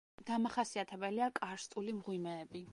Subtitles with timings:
[0.29, 2.67] დამახასიათებელია კარსტული მღვიმეები.